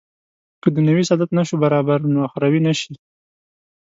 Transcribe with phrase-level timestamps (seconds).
[0.61, 2.91] که دنیوي سعادت نه شو برابر نو اخروي نه شي.